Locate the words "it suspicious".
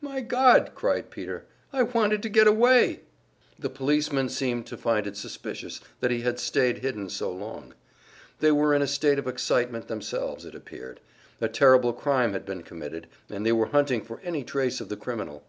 5.06-5.78